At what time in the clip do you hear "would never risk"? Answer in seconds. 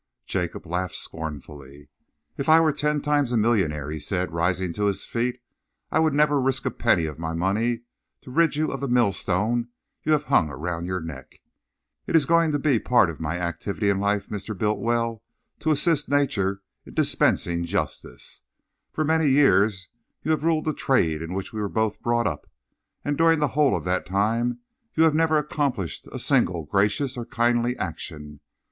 5.99-6.65